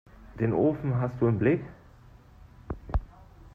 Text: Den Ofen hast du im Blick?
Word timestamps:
Den 0.39 0.51
Ofen 0.51 0.99
hast 0.99 1.21
du 1.21 1.27
im 1.27 1.37
Blick? 1.37 1.61